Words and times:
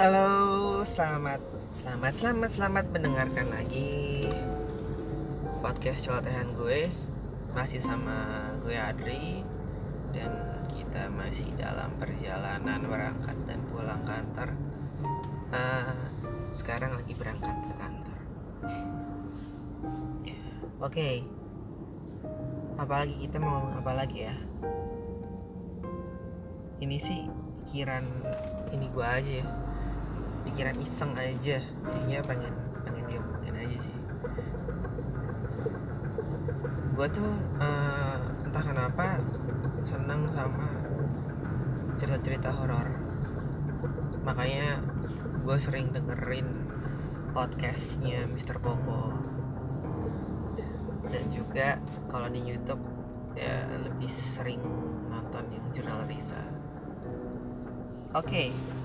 Halo, 0.00 0.80
selamat, 0.80 1.44
selamat, 1.68 2.12
selamat, 2.16 2.50
selamat 2.56 2.86
mendengarkan 2.88 3.52
lagi 3.52 4.24
podcast 5.60 6.08
celotehan 6.08 6.56
gue. 6.56 6.88
Masih 7.52 7.84
sama 7.84 8.48
gue 8.64 8.80
Adri 8.80 9.44
Dan 10.08 10.32
kita 10.72 11.12
masih 11.12 11.52
dalam 11.52 11.92
perjalanan 12.00 12.80
berangkat 12.88 13.36
dan 13.44 13.60
pulang 13.68 14.00
kantor. 14.08 14.56
Uh, 15.52 15.92
Sekarang 16.56 16.96
lagi 16.96 17.12
berangkat 17.12 17.60
ke 17.60 17.72
kantor. 17.76 18.20
Oke. 20.80 20.96
Okay. 20.96 21.16
Apalagi 22.80 23.28
kita 23.28 23.36
mau 23.36 23.52
ngomong 23.60 23.84
apa 23.84 23.92
lagi 23.92 24.24
ya? 24.24 24.36
Ini 26.80 26.96
sih 26.96 27.28
pikiran 27.68 28.08
ini 28.72 28.88
gue 28.88 29.04
aja 29.04 29.34
ya 29.44 29.69
pikiran 30.50 30.74
iseng 30.82 31.14
aja. 31.14 31.62
Ya 32.10 32.20
pengen 32.26 32.50
pengen 32.82 33.06
diomongin 33.06 33.54
aja 33.54 33.76
sih. 33.78 33.96
Gue 36.98 37.06
tuh 37.14 37.32
uh, 37.62 38.18
entah 38.42 38.64
kenapa 38.66 39.22
seneng 39.86 40.26
sama 40.34 40.68
cerita-cerita 42.02 42.50
horor. 42.50 42.90
Makanya 44.26 44.82
gue 45.46 45.56
sering 45.56 45.94
dengerin 45.94 46.66
podcastnya 47.30 48.26
Mr. 48.26 48.58
Popo 48.58 49.14
dan 51.10 51.24
juga 51.30 51.78
kalau 52.10 52.26
di 52.26 52.42
YouTube 52.42 52.82
ya 53.38 53.66
lebih 53.86 54.10
sering 54.10 54.60
nonton 55.06 55.46
yang 55.54 55.64
jurnal 55.70 56.02
Risa. 56.10 56.42
Oke. 58.10 58.50
okay 58.50 58.79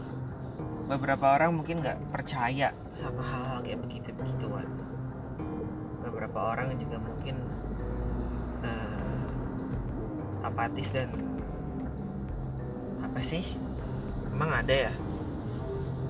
beberapa 0.85 1.33
orang 1.33 1.57
mungkin 1.57 1.81
nggak 1.81 2.13
percaya 2.13 2.69
sama 2.93 3.25
hal-hal 3.25 3.59
kayak 3.65 3.81
begitu 3.81 4.13
begituan 4.13 4.69
beberapa 6.05 6.53
orang 6.53 6.77
juga 6.77 7.01
mungkin 7.01 7.35
uh, 8.61 9.25
apatis 10.45 10.93
dan 10.93 11.09
apa 13.01 13.19
sih? 13.19 13.43
Emang 14.29 14.51
ada 14.51 14.91
ya? 14.91 14.93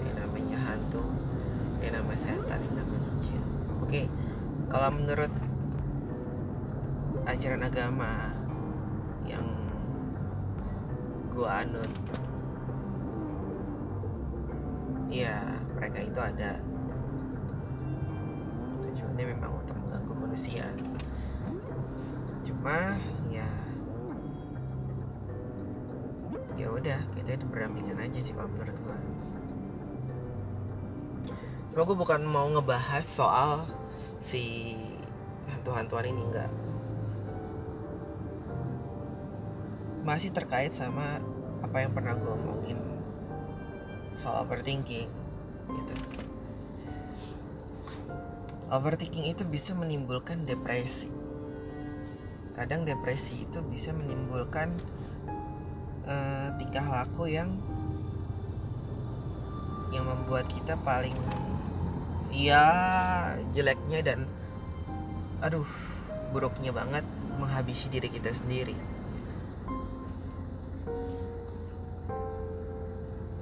Yang 0.03 0.16
namanya 0.20 0.58
hantu 0.59 1.03
yang 1.80 2.02
namanya 2.02 2.20
setan 2.20 2.59
yang 2.59 2.76
namanya 2.81 3.09
jin. 3.23 3.44
Oke 3.81 4.02
kalau 4.68 4.90
menurut 4.92 5.31
ajaran 7.26 7.64
agama 7.64 8.34
yang 9.26 9.46
gua 11.34 11.64
anut 11.64 11.90
ya 15.09 15.61
mereka 15.78 16.00
itu 16.02 16.20
ada. 16.20 16.58
Tujuannya 18.86 19.25
memang 19.36 19.52
untuk 19.62 19.78
mengganggu 19.86 20.14
manusia. 20.16 20.66
Cuma 22.45 22.97
ya 23.30 23.50
ya 26.56 26.72
udah 26.72 27.00
kita 27.14 27.36
itu 27.36 27.45
berdampingan 27.52 28.00
aja 28.00 28.20
sih 28.22 28.34
kalau 28.34 28.50
menurut 28.50 28.78
gua. 28.81 28.97
Cuma 31.75 31.81
gue 31.84 31.97
bukan 32.00 32.22
mau 32.23 32.47
ngebahas 32.47 33.03
soal 33.03 33.67
si 34.23 34.73
hantu-hantuan 35.52 36.08
ini 36.08 36.22
enggak. 36.23 36.52
Masih 40.08 40.31
terkait 40.31 40.72
sama 40.72 41.19
apa 41.59 41.81
yang 41.84 41.92
pernah 41.92 42.16
gue 42.16 42.31
omongin 42.31 42.94
soal 44.16 44.47
overthinking 44.47 45.11
gitu. 45.69 45.94
Overthinking 48.72 49.29
itu 49.29 49.45
bisa 49.45 49.78
menimbulkan 49.78 50.47
depresi. 50.47 51.12
Kadang 52.56 52.88
depresi 52.88 53.45
itu 53.45 53.59
bisa 53.67 53.91
menimbulkan 53.91 54.73
uh, 56.07 56.50
tingkah 56.57 56.88
laku 56.88 57.29
yang 57.29 57.59
yang 59.94 60.07
membuat 60.07 60.50
kita 60.50 60.75
paling 60.81 61.16
ya 62.35 62.67
jeleknya 63.56 64.03
dan 64.03 64.19
aduh 65.40 65.67
buruknya 66.35 66.75
banget 66.75 67.03
menghabisi 67.40 67.88
diri 67.91 68.11
kita 68.11 68.31
sendiri. 68.31 68.75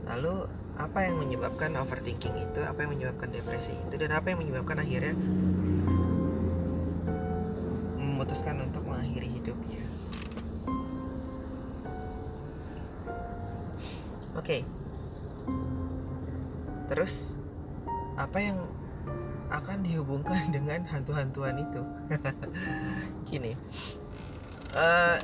Lalu 0.10 0.46
apa 0.74 1.06
yang 1.06 1.22
menyebabkan 1.22 1.78
overthinking 1.78 2.34
itu 2.34 2.60
apa 2.66 2.86
yang 2.86 2.92
menyebabkan 2.98 3.30
depresi 3.30 3.74
itu 3.78 3.96
dan 3.98 4.12
apa 4.18 4.34
yang 4.34 4.42
menyebabkan 4.42 4.82
akhirnya 4.82 5.14
memutuskan 8.02 8.58
untuk 8.66 8.82
mengakhiri 8.90 9.30
hidupnya 9.38 9.86
oke 14.34 14.42
okay. 14.42 14.62
terus 16.90 17.38
apa 18.18 18.38
yang 18.42 18.58
akan 19.54 19.86
dihubungkan 19.86 20.50
dengan 20.56 20.82
hantu-hantuan 20.90 21.62
itu 21.62 21.82
gini 23.30 23.54
uh, 24.74 25.18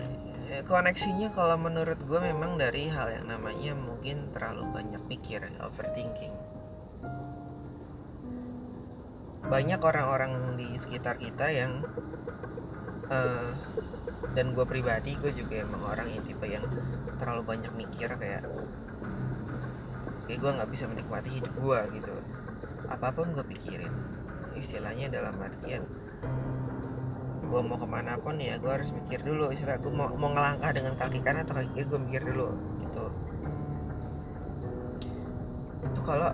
koneksinya 0.65 1.29
kalau 1.29 1.61
menurut 1.61 2.01
gue 2.09 2.17
memang 2.17 2.57
dari 2.57 2.89
hal 2.89 3.13
yang 3.13 3.29
namanya 3.29 3.77
mungkin 3.77 4.33
terlalu 4.33 4.65
banyak 4.73 5.01
pikir 5.05 5.45
overthinking. 5.61 6.33
Banyak 9.45 9.81
orang-orang 9.81 10.57
di 10.57 10.73
sekitar 10.73 11.21
kita 11.21 11.53
yang 11.53 11.85
uh, 13.13 13.53
dan 14.33 14.53
gue 14.57 14.65
pribadi 14.65 15.17
gue 15.21 15.29
juga 15.33 15.61
emang 15.61 15.85
orang 15.85 16.09
yang 16.09 16.21
tipe 16.25 16.45
yang 16.49 16.65
terlalu 17.21 17.41
banyak 17.45 17.73
mikir 17.77 18.09
kayak 18.17 18.45
kayak 20.25 20.39
gue 20.41 20.51
nggak 20.53 20.69
bisa 20.69 20.85
menikmati 20.89 21.29
hidup 21.29 21.53
gue 21.61 21.79
gitu. 22.01 22.13
Apa 22.89 23.13
pun 23.13 23.37
gue 23.37 23.45
pikirin 23.45 23.93
istilahnya 24.57 25.13
dalam 25.13 25.37
artian 25.37 25.85
gue 27.49 27.61
mau 27.65 27.81
ke 27.81 27.87
mana 27.89 28.13
pun 28.21 28.37
ya 28.37 28.61
gue 28.61 28.69
harus 28.69 28.93
mikir 28.93 29.25
dulu. 29.25 29.49
Istilah 29.49 29.81
gue 29.81 29.89
mau, 29.89 30.13
mau 30.13 30.29
ngelangkah 30.29 30.69
dengan 30.69 30.93
kaki 30.93 31.25
kanan 31.25 31.43
atau 31.43 31.57
kaki 31.57 31.69
kiri 31.73 31.85
gue 31.89 31.99
mikir 31.99 32.21
dulu 32.29 32.53
gitu. 32.85 33.05
Itu 35.89 35.99
kalau 36.05 36.29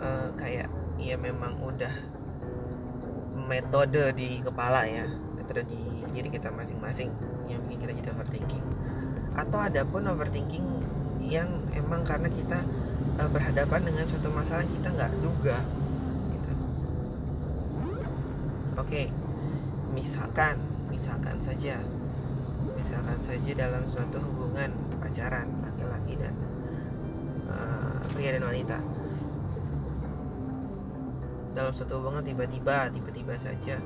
uh, 0.00 0.28
kayak 0.40 0.72
ya 0.96 1.14
memang 1.20 1.60
udah 1.60 1.92
metode 3.48 4.12
di 4.16 4.42
kepala 4.42 4.84
ya 4.88 5.06
metode 5.36 5.68
di 5.68 5.80
diri 6.10 6.28
kita 6.32 6.50
masing-masing 6.50 7.12
yang 7.46 7.60
bikin 7.68 7.92
kita 7.92 7.92
jadi 8.00 8.10
overthinking. 8.16 8.64
Atau 9.36 9.60
ada 9.60 9.84
pun 9.84 10.08
overthinking 10.08 10.64
yang 11.20 11.60
emang 11.76 12.08
karena 12.08 12.32
kita 12.32 12.64
uh, 13.20 13.28
berhadapan 13.28 13.84
dengan 13.84 14.08
suatu 14.08 14.32
masalah 14.32 14.64
kita 14.64 14.96
nggak 14.96 15.12
duga 15.20 15.60
gitu. 16.32 16.52
Oke. 18.80 19.12
okay 19.12 19.17
misalkan 19.92 20.58
misalkan 20.88 21.36
saja. 21.38 21.80
Misalkan 22.78 23.18
saja 23.20 23.50
dalam 23.58 23.84
suatu 23.84 24.22
hubungan 24.22 24.70
pacaran 25.02 25.50
laki-laki 25.60 26.14
dan 26.16 26.34
uh, 27.50 28.00
pria 28.14 28.38
dan 28.38 28.46
wanita. 28.46 28.78
Dalam 31.52 31.72
suatu 31.74 31.98
hubungan 31.98 32.22
tiba-tiba 32.22 32.88
tiba-tiba 32.94 33.34
saja 33.34 33.82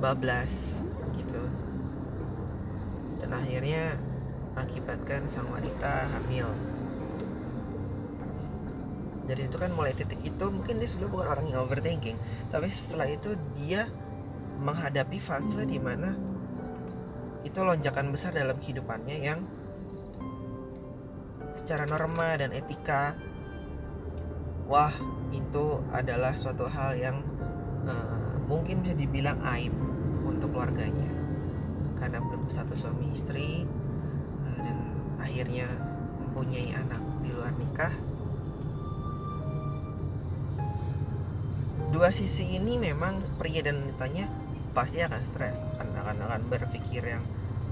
bablas 0.00 0.84
gitu. 1.16 1.42
Dan 3.20 3.30
akhirnya 3.36 3.96
mengakibatkan 4.56 5.28
sang 5.28 5.48
wanita 5.52 6.08
hamil 6.08 6.48
dari 9.26 9.50
itu 9.50 9.58
kan 9.58 9.74
mulai 9.74 9.92
titik 9.92 10.22
itu 10.22 10.44
mungkin 10.48 10.78
dia 10.78 10.88
sebelum 10.88 11.10
bukan 11.10 11.26
orang 11.26 11.46
yang 11.50 11.66
overthinking 11.66 12.14
tapi 12.54 12.70
setelah 12.70 13.10
itu 13.10 13.34
dia 13.58 13.90
menghadapi 14.62 15.18
fase 15.18 15.66
di 15.66 15.76
mana 15.82 16.14
itu 17.42 17.58
lonjakan 17.62 18.10
besar 18.10 18.34
dalam 18.34 18.58
kehidupannya 18.58 19.16
yang 19.22 19.42
secara 21.54 21.86
norma 21.86 22.34
dan 22.38 22.50
etika 22.54 23.14
wah 24.66 24.92
itu 25.30 25.82
adalah 25.94 26.34
suatu 26.34 26.66
hal 26.66 26.98
yang 26.98 27.22
uh, 27.86 28.34
mungkin 28.46 28.82
bisa 28.82 28.94
dibilang 28.94 29.38
aib 29.56 29.72
untuk 30.26 30.54
keluarganya. 30.54 31.10
Karena 31.96 32.20
belum 32.20 32.50
satu 32.50 32.76
suami 32.76 33.14
istri 33.14 33.64
uh, 34.44 34.58
dan 34.60 34.76
akhirnya 35.22 35.70
mempunyai 36.22 36.74
anak 36.76 37.02
di 37.22 37.30
luar 37.32 37.54
nikah 37.56 37.94
dua 41.96 42.12
sisi 42.12 42.60
ini 42.60 42.76
memang 42.76 43.40
pria 43.40 43.64
dan 43.64 43.80
wanitanya 43.80 44.28
pasti 44.76 45.00
akan 45.00 45.16
stres 45.24 45.64
akan 45.80 45.96
akan 45.96 46.16
akan 46.28 46.40
berpikir 46.52 47.00
yang 47.00 47.24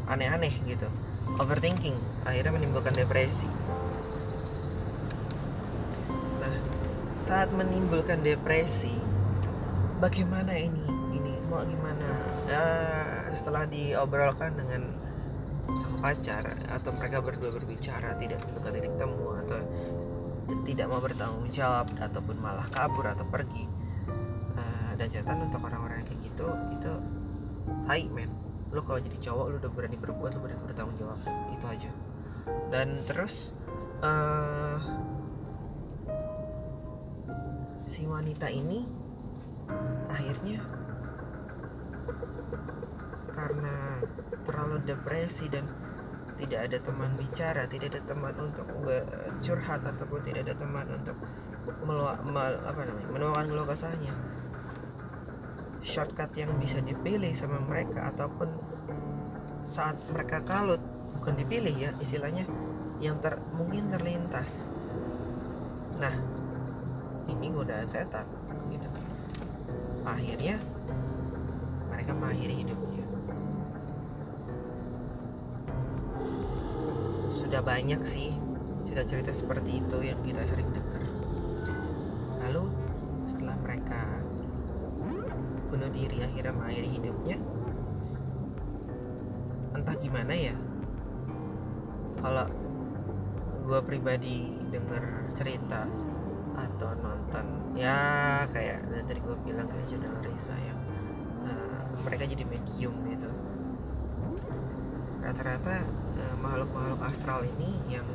aneh-aneh 0.08 0.64
gitu. 0.64 0.88
Overthinking 1.36 1.92
akhirnya 2.24 2.56
menimbulkan 2.56 2.96
depresi. 2.96 3.44
Saat 7.12 7.52
menimbulkan 7.52 8.24
depresi 8.24 8.96
bagaimana 10.00 10.56
ini? 10.56 10.88
Ini 11.12 11.44
mau 11.52 11.60
gimana? 11.60 12.08
Ya 12.48 12.64
setelah 13.36 13.68
diobrolkan 13.68 14.56
dengan 14.56 14.88
sang 15.76 16.00
pacar 16.00 16.56
atau 16.72 16.96
mereka 16.96 17.20
berdua 17.20 17.52
berbicara 17.52 18.16
tidak 18.16 18.40
ke 18.40 18.68
titik 18.72 18.96
temu 18.96 19.36
atau 19.44 19.60
tidak 20.64 20.88
mau 20.88 21.04
bertanggung 21.04 21.48
jawab 21.52 21.92
ataupun 22.00 22.40
malah 22.40 22.64
kabur 22.72 23.04
atau 23.04 23.28
pergi 23.28 23.73
dan 24.94 25.08
catatan 25.10 25.46
untuk 25.50 25.62
orang-orang 25.62 26.06
kayak 26.06 26.20
gitu 26.22 26.46
itu 26.74 26.92
hai 27.90 28.06
men 28.10 28.30
lo 28.74 28.82
kalau 28.82 28.98
jadi 28.98 29.18
cowok 29.30 29.46
lo 29.50 29.56
udah 29.62 29.70
berani 29.70 29.96
berbuat 29.98 30.30
lo 30.34 30.40
berani 30.42 30.62
bertanggung 30.66 30.98
jawab 30.98 31.18
itu 31.54 31.66
aja 31.66 31.90
dan 32.70 32.98
terus 33.06 33.54
uh, 34.02 34.78
si 37.86 38.08
wanita 38.08 38.50
ini 38.50 38.82
akhirnya 40.10 40.60
karena 43.34 43.98
terlalu 44.46 44.78
depresi 44.86 45.50
dan 45.50 45.66
tidak 46.34 46.60
ada 46.66 46.78
teman 46.82 47.10
bicara, 47.14 47.62
tidak 47.70 47.94
ada 47.94 48.00
teman 48.10 48.34
untuk 48.38 48.66
curhat 49.42 49.80
ataupun 49.86 50.20
tidak 50.26 50.50
ada 50.50 50.54
teman 50.58 50.86
untuk 50.90 51.16
meluak, 51.86 52.18
mel, 52.26 52.58
apa 52.66 52.80
namanya, 52.84 53.08
menuangkan 53.14 53.46
keluh 53.48 53.66
kesahnya. 53.66 54.12
Shortcut 55.84 56.32
yang 56.32 56.56
bisa 56.56 56.80
dipilih 56.80 57.36
sama 57.36 57.60
mereka 57.60 58.08
ataupun 58.08 58.48
saat 59.68 60.00
mereka 60.08 60.40
kalut 60.40 60.80
bukan 61.20 61.36
dipilih 61.36 61.76
ya 61.76 61.90
istilahnya 62.00 62.48
yang 63.04 63.20
ter, 63.20 63.36
mungkin 63.52 63.92
terlintas. 63.92 64.72
Nah, 66.00 66.16
ini 67.28 67.52
godaan 67.52 67.84
setan 67.84 68.24
gitu. 68.72 68.88
Akhirnya 70.08 70.56
mereka 71.92 72.16
mengakhiri 72.16 72.64
hidupnya. 72.64 72.84
sudah 77.54 77.70
banyak 77.70 78.02
sih 78.02 78.34
cerita-cerita 78.82 79.30
seperti 79.30 79.78
itu 79.78 79.98
yang 80.02 80.18
kita 80.26 80.42
sering 80.42 80.73
bunuh 85.74 85.90
diri 85.90 86.22
akhirnya 86.22 86.54
mengakhiri 86.54 86.88
hidupnya, 86.94 87.36
entah 89.74 89.96
gimana 89.98 90.30
ya. 90.30 90.54
Kalau 92.22 92.46
gue 93.66 93.80
pribadi 93.82 94.54
dengar 94.70 95.26
cerita 95.34 95.90
atau 96.54 96.94
nonton 97.02 97.74
ya 97.74 98.46
kayak 98.54 98.86
tadi 98.86 99.18
gue 99.18 99.36
bilang 99.42 99.66
kayak 99.66 99.90
jurnal 99.90 100.14
Risa 100.22 100.54
yang 100.62 100.78
uh, 101.42 101.82
mereka 102.06 102.30
jadi 102.30 102.46
medium 102.46 102.94
gitu 103.10 103.26
rata-rata 105.18 105.82
Eh, 106.14 106.36
makhluk-makhluk 106.38 107.02
astral 107.02 107.42
ini 107.42 107.74
yang 107.90 108.06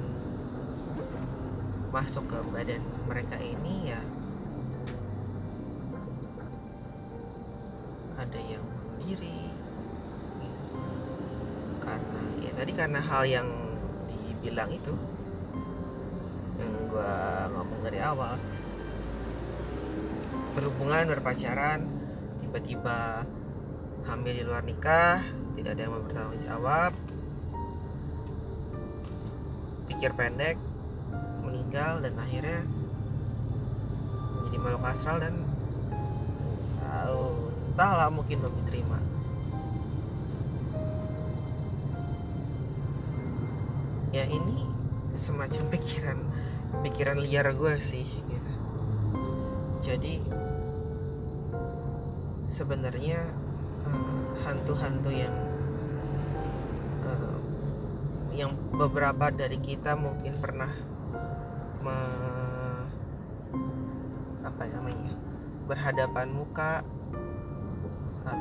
masuk 1.92 2.24
ke 2.32 2.40
badan 2.48 2.80
mereka 3.12 3.36
ini 3.36 3.92
ya 3.92 4.00
ada 8.20 8.40
yang 8.44 8.64
bunuh 8.68 8.96
diri 9.00 9.48
gitu. 10.44 10.60
Karena 11.80 12.22
ya 12.44 12.52
tadi 12.52 12.72
karena 12.76 13.00
hal 13.00 13.24
yang 13.24 13.48
dibilang 14.12 14.70
itu 14.76 14.92
yang 16.60 16.74
gue 16.92 17.14
ngomong 17.56 17.80
dari 17.88 18.00
awal. 18.04 18.36
Berhubungan 20.52 21.16
berpacaran 21.16 21.88
tiba-tiba 22.44 23.24
hamil 24.04 24.34
di 24.36 24.44
luar 24.44 24.68
nikah 24.68 25.24
tidak 25.56 25.80
ada 25.80 25.82
yang 25.88 25.94
mau 25.96 26.04
bertanggung 26.04 26.42
jawab. 26.44 26.92
Pikir 29.88 30.12
pendek 30.20 30.60
meninggal 31.44 32.04
dan 32.04 32.14
akhirnya 32.20 32.68
menjadi 34.36 34.58
makhluk 34.60 34.84
astral 34.86 35.18
dan 35.24 35.36
uh, 36.84 37.49
entahlah 37.80 38.12
mungkin 38.12 38.44
belum 38.44 38.60
diterima. 38.60 39.00
Ya 44.12 44.28
ini 44.28 44.68
semacam 45.16 45.64
pikiran 45.72 46.20
pikiran 46.84 47.24
liar 47.24 47.48
gue 47.56 47.80
sih 47.80 48.04
gitu. 48.04 48.54
Jadi 49.80 50.20
sebenarnya 52.52 53.32
eh, 53.88 54.28
hantu-hantu 54.44 55.16
yang 55.16 55.32
yang 58.36 58.52
beberapa 58.76 59.32
dari 59.32 59.56
kita 59.56 59.96
mungkin 59.96 60.36
pernah 60.36 60.72
me, 61.80 61.98
apa 64.44 64.64
namanya 64.68 65.16
berhadapan 65.64 66.28
muka 66.28 66.84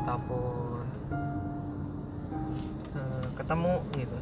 ataupun 0.09 0.89
uh, 2.97 3.27
ketemu 3.37 3.75
gitu. 4.01 4.19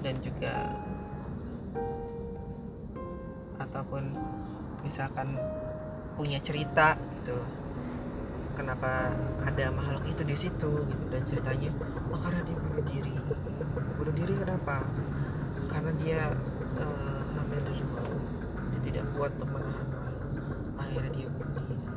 Dan 0.00 0.14
juga 0.24 0.72
ataupun 3.60 4.16
misalkan 4.80 5.36
punya 6.16 6.40
cerita 6.40 6.96
gitu. 7.20 7.36
Kenapa 8.56 9.12
ada 9.44 9.68
makhluk 9.76 10.08
itu 10.08 10.24
di 10.24 10.36
situ 10.40 10.88
gitu. 10.88 11.04
Dan 11.12 11.20
ceritanya 11.28 11.68
oh 12.08 12.16
karena 12.16 12.40
dia 12.40 12.56
bunuh 12.56 12.84
diri. 12.88 13.12
Bunuh 14.00 14.14
diri 14.16 14.34
kenapa? 14.40 14.88
Karena 15.68 15.92
dia 16.00 16.32
uh, 16.80 17.20
hamil 17.36 17.60
duluan 17.68 18.08
dia 18.72 18.80
tidak 18.88 19.04
kuat 19.12 19.36
untuk 19.36 19.52
menahan 19.52 19.84
malu. 19.92 20.20
Akhirnya 20.80 21.12
dia 21.12 21.28
bunuh 21.28 21.60
diri 21.60 21.91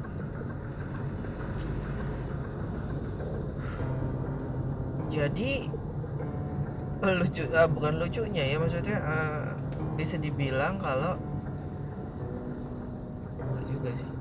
jadi 5.15 5.71
lucu 7.05 7.47
uh, 7.47 7.69
bukan 7.71 8.01
lucunya 8.01 8.43
ya 8.43 8.59
maksudnya 8.59 8.97
uh, 8.99 9.55
bisa 9.95 10.19
dibilang 10.19 10.75
kalau 10.75 11.15
enggak 13.39 13.63
juga 13.71 13.91
sih. 13.95 14.13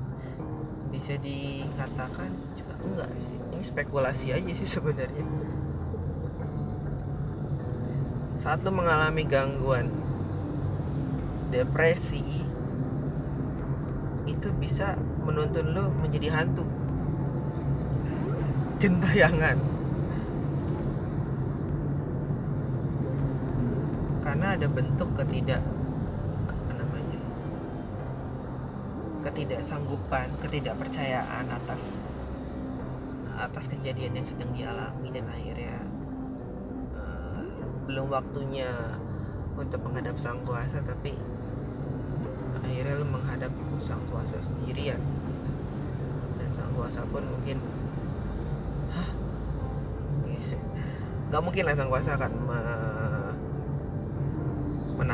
Bisa 0.95 1.13
dikatakan 1.19 2.31
juga 2.55 2.73
enggak 2.79 3.11
sih. 3.19 3.35
Ini 3.51 3.63
spekulasi 3.63 4.27
aja 4.31 4.51
sih 4.55 4.69
sebenarnya. 4.69 5.27
Saat 8.39 8.63
lo 8.63 8.71
mengalami 8.71 9.27
gangguan 9.27 9.91
depresi 11.51 12.23
itu 14.25 14.47
bisa 14.55 14.95
menuntun 15.27 15.75
lo 15.75 15.91
menjadi 15.99 16.31
hantu. 16.31 16.63
Gentayangan 18.79 19.74
karena 24.25 24.57
ada 24.57 24.65
bentuk 24.65 25.13
ketidak 25.13 25.61
apa 26.49 26.71
namanya 26.73 27.21
ketidaksanggupan 29.21 30.33
ketidakpercayaan 30.41 31.45
atas 31.53 32.01
atas 33.37 33.69
kejadian 33.69 34.17
yang 34.17 34.25
sedang 34.25 34.49
dialami 34.57 35.13
dan 35.13 35.29
akhirnya 35.29 35.77
belum 37.85 38.09
waktunya 38.09 38.97
untuk 39.53 39.77
menghadap 39.85 40.17
sang 40.17 40.41
kuasa 40.41 40.81
tapi 40.81 41.13
akhirnya 42.65 42.97
lu 42.97 43.05
menghadap 43.05 43.53
sang 43.77 44.01
kuasa 44.09 44.41
sendirian 44.41 44.97
dan 46.41 46.49
sang 46.49 46.73
kuasa 46.73 47.05
pun 47.07 47.21
mungkin 47.29 47.61
hah? 48.89 49.09
Nggak 51.29 51.41
mungkin 51.45 51.63
lah 51.69 51.75
sang 51.77 51.93
kuasa 51.93 52.17
akan 52.17 52.31
me 52.41 52.59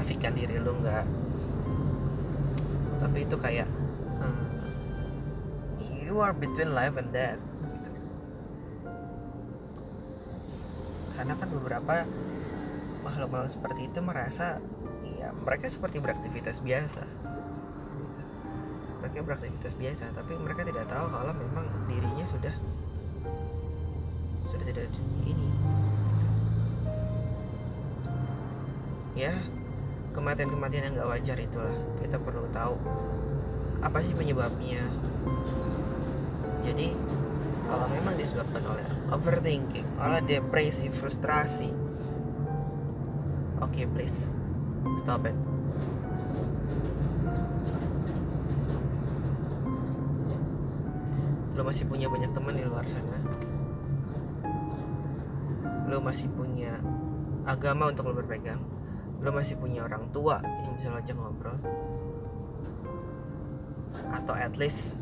menafikan 0.02 0.34
diri 0.34 0.58
lu 0.58 0.74
nggak? 0.82 1.06
Tapi 3.06 3.18
itu 3.22 3.38
kayak 3.38 3.70
uh, 4.18 4.50
you 6.02 6.18
are 6.18 6.34
between 6.34 6.74
life 6.74 6.98
and 6.98 7.14
death 7.14 7.38
gitu. 7.78 7.92
Karena 11.14 11.38
kan 11.38 11.54
beberapa 11.54 12.10
makhluk-makhluk 13.06 13.54
seperti 13.54 13.94
itu 13.94 14.02
merasa 14.02 14.58
ya 15.22 15.30
mereka 15.38 15.70
seperti 15.70 16.02
beraktivitas 16.02 16.66
biasa 16.66 17.06
mereka 19.02 19.22
beraktivitas 19.22 19.74
biasa 19.78 20.14
tapi 20.18 20.38
mereka 20.38 20.62
tidak 20.66 20.86
tahu 20.90 21.10
kalau 21.10 21.34
memang 21.34 21.66
dirinya 21.90 22.26
sudah 22.26 22.54
sudah 24.38 24.66
tidak 24.66 24.90
di 24.90 24.98
dunia 24.98 25.26
ini 25.34 25.48
ya 29.18 29.34
kematian-kematian 30.12 30.92
yang 30.92 30.94
gak 31.00 31.12
wajar 31.12 31.38
itulah. 31.40 31.76
Kita 32.00 32.20
perlu 32.20 32.48
tahu 32.52 32.76
apa 33.82 33.98
sih 34.04 34.14
penyebabnya. 34.14 34.86
Jadi 36.62 36.94
kalau 37.66 37.88
memang 37.88 38.20
disebabkan 38.20 38.62
oleh 38.68 38.86
overthinking 39.16 39.88
oleh 39.96 40.20
depresi 40.28 40.92
frustrasi 40.92 41.72
oke 43.64 43.72
okay, 43.72 43.88
please 43.88 44.28
stop 45.00 45.24
it. 45.24 45.38
Lo 51.56 51.64
masih 51.64 51.88
punya 51.88 52.12
banyak 52.12 52.32
teman 52.36 52.60
di 52.60 52.64
luar 52.68 52.84
sana. 52.88 53.18
Lo 55.88 56.04
masih 56.04 56.28
punya 56.32 56.76
agama 57.48 57.92
untuk 57.92 58.12
lo 58.12 58.14
berpegang 58.16 58.60
lo 59.22 59.30
masih 59.30 59.58
punya 59.58 59.86
orang 59.86 60.10
tua 60.10 60.42
yang 60.42 60.74
bisa 60.74 60.90
lo 60.90 60.98
ajak 60.98 61.16
ngobrol? 61.18 61.58
Atau 64.10 64.34
at 64.34 64.58
least 64.58 64.98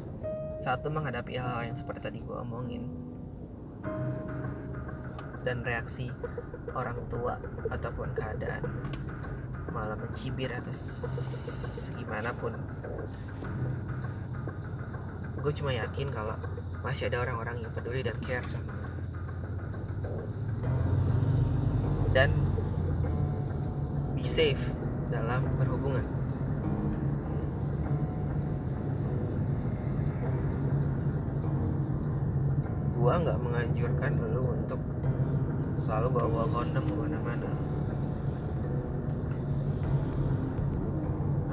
satu 0.59 0.91
menghadapi 0.91 1.39
hal, 1.39 1.47
hal 1.47 1.63
yang 1.71 1.77
seperti 1.77 2.11
tadi 2.11 2.19
gue 2.19 2.35
omongin. 2.35 2.83
Dan 5.47 5.63
reaksi 5.63 6.11
orang 6.75 6.99
tua 7.07 7.39
ataupun 7.71 8.11
keadaan 8.11 8.63
malah 9.71 9.95
mencibir 9.95 10.51
atau 10.51 10.75
gimana 11.95 12.35
pun. 12.35 12.53
Gue 15.39 15.53
cuma 15.55 15.71
yakin 15.71 16.11
kalau 16.11 16.35
masih 16.83 17.07
ada 17.07 17.23
orang-orang 17.23 17.63
yang 17.63 17.71
peduli 17.71 18.03
dan 18.03 18.19
care 18.19 18.43
sama 18.51 18.79
dan 22.09 22.33
be 24.19 24.27
safe 24.27 24.75
dalam 25.07 25.47
berhubungan. 25.55 26.03
Gua 32.99 33.15
nggak 33.23 33.39
menganjurkan 33.39 34.11
lo 34.35 34.59
untuk 34.59 34.81
selalu 35.79 36.19
bawa 36.19 36.43
kondom 36.51 36.83
ke 36.83 36.95
mana-mana 36.99 37.47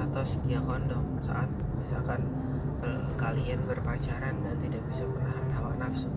atau 0.03 0.27
sedia 0.27 0.59
kondom 0.59 1.07
saat 1.23 1.47
misalkan 1.79 2.19
uh, 2.83 3.07
kalian 3.15 3.63
berpacaran 3.71 4.35
dan 4.43 4.57
tidak 4.59 4.83
bisa 4.91 5.07
menahan 5.07 5.47
hawa 5.55 5.71
nafsu. 5.79 6.11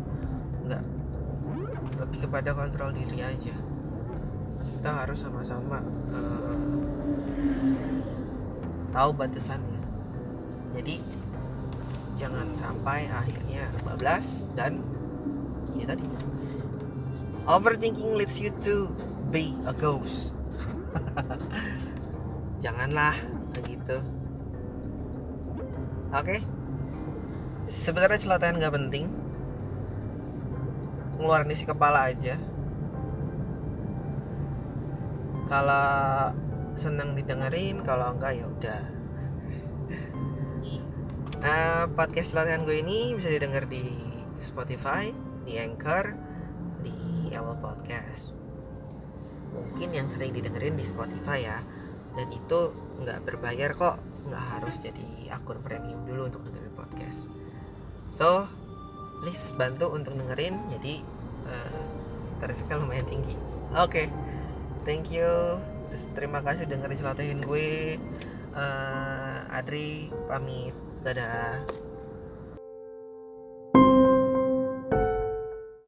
Enggak 0.65 0.82
lebih 2.01 2.25
kepada 2.25 2.58
kontrol 2.58 2.89
diri 2.89 3.22
aja 3.22 3.53
kita 4.79 4.95
harus 4.95 5.19
sama-sama 5.19 5.83
uh, 6.15 6.55
tahu 8.95 9.12
batasannya. 9.12 9.83
Jadi 10.71 11.03
jangan 12.15 12.55
sampai 12.55 13.12
akhirnya 13.12 13.67
bablas 13.83 14.48
dan 14.55 14.79
ini 15.75 15.83
tadi. 15.83 16.07
Overthinking 17.43 18.15
leads 18.15 18.39
you 18.39 18.55
to 18.63 18.95
be 19.27 19.51
a 19.67 19.75
ghost. 19.75 20.31
Janganlah 22.63 23.19
begitu 23.51 24.00
oke. 26.15 26.24
Okay? 26.24 26.39
sebenarnya 27.67 28.24
celoteh 28.24 28.55
nggak 28.55 28.75
penting. 28.79 29.12
Ngeluarin 31.19 31.51
isi 31.51 31.67
kepala 31.67 32.15
aja 32.15 32.39
kalau 35.50 36.29
senang 36.77 37.18
didengerin 37.18 37.82
kalau 37.82 38.13
enggak 38.15 38.38
ya 38.38 38.46
udah. 38.46 38.82
Uh, 41.39 41.88
podcast 41.96 42.36
latihan 42.36 42.68
gue 42.68 42.84
ini 42.84 43.15
bisa 43.15 43.32
didengar 43.32 43.63
di 43.65 43.84
Spotify 44.38 45.10
di 45.48 45.58
Anchor 45.58 46.13
di 46.86 47.32
Apple 47.34 47.58
Podcast. 47.58 48.32
Mungkin 49.50 49.89
yang 49.96 50.06
sering 50.06 50.36
didengerin 50.36 50.77
di 50.77 50.86
Spotify 50.86 51.41
ya. 51.41 51.60
Dan 52.13 52.29
itu 52.29 52.75
nggak 53.01 53.24
berbayar 53.25 53.72
kok 53.74 53.98
nggak 54.29 54.46
harus 54.60 54.84
jadi 54.84 55.34
akun 55.34 55.63
premium 55.63 56.06
dulu 56.06 56.29
untuk 56.29 56.44
dengerin 56.46 56.75
podcast. 56.75 57.32
So 58.13 58.46
please 59.24 59.56
bantu 59.56 59.96
untuk 59.96 60.20
dengerin 60.20 60.60
jadi 60.75 61.01
uh, 61.48 61.84
tarifnya 62.44 62.77
lumayan 62.77 63.08
tinggi. 63.08 63.36
Oke. 63.74 64.06
okay. 64.06 64.28
Thank 64.83 65.12
you. 65.12 65.59
Terima 66.13 66.39
kasih 66.45 66.69
dengerin 66.69 67.00
celotehin 67.00 67.39
gue. 67.41 67.98
Uh, 68.53 69.50
Adri 69.50 70.13
pamit. 70.29 70.75
Dadah 71.00 71.63